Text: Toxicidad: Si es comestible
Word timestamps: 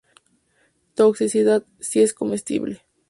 Toxicidad: 0.95 1.63
Si 1.79 2.01
es 2.01 2.15
comestible 2.15 2.81